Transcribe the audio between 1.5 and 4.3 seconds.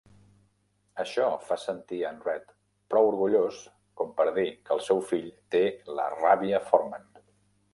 sentir en Red prou orgullós com per